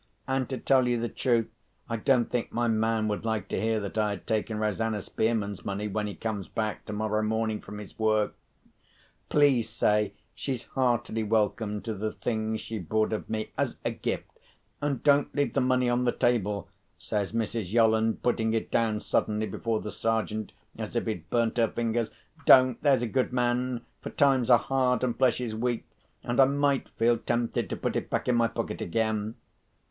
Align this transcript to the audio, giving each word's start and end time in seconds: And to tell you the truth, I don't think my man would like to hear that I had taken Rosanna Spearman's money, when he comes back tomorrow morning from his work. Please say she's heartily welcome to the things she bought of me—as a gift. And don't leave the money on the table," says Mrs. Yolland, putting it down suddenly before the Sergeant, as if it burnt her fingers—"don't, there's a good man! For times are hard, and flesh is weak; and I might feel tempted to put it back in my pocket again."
And 0.27 0.49
to 0.49 0.57
tell 0.57 0.87
you 0.87 0.99
the 0.99 1.09
truth, 1.09 1.47
I 1.87 1.95
don't 1.95 2.31
think 2.31 2.51
my 2.51 2.67
man 2.67 3.07
would 3.07 3.23
like 3.23 3.47
to 3.49 3.61
hear 3.61 3.79
that 3.81 3.99
I 3.99 4.09
had 4.09 4.25
taken 4.25 4.57
Rosanna 4.57 4.99
Spearman's 4.99 5.63
money, 5.63 5.87
when 5.87 6.07
he 6.07 6.15
comes 6.15 6.47
back 6.47 6.85
tomorrow 6.85 7.21
morning 7.21 7.61
from 7.61 7.77
his 7.77 7.99
work. 7.99 8.33
Please 9.29 9.69
say 9.69 10.13
she's 10.33 10.63
heartily 10.63 11.21
welcome 11.21 11.83
to 11.83 11.93
the 11.93 12.11
things 12.11 12.61
she 12.61 12.79
bought 12.79 13.13
of 13.13 13.29
me—as 13.29 13.77
a 13.85 13.91
gift. 13.91 14.25
And 14.81 15.03
don't 15.03 15.35
leave 15.35 15.53
the 15.53 15.61
money 15.61 15.87
on 15.87 16.05
the 16.05 16.11
table," 16.11 16.67
says 16.97 17.31
Mrs. 17.31 17.71
Yolland, 17.71 18.23
putting 18.23 18.55
it 18.55 18.71
down 18.71 19.01
suddenly 19.01 19.45
before 19.45 19.81
the 19.81 19.91
Sergeant, 19.91 20.51
as 20.79 20.95
if 20.95 21.07
it 21.07 21.29
burnt 21.29 21.57
her 21.57 21.67
fingers—"don't, 21.67 22.81
there's 22.81 23.03
a 23.03 23.07
good 23.07 23.31
man! 23.31 23.81
For 24.01 24.09
times 24.09 24.49
are 24.49 24.57
hard, 24.57 25.03
and 25.03 25.15
flesh 25.15 25.39
is 25.39 25.53
weak; 25.55 25.85
and 26.23 26.39
I 26.39 26.45
might 26.45 26.89
feel 26.97 27.19
tempted 27.19 27.69
to 27.69 27.77
put 27.77 27.95
it 27.95 28.09
back 28.09 28.27
in 28.27 28.33
my 28.35 28.47
pocket 28.47 28.81
again." 28.81 29.35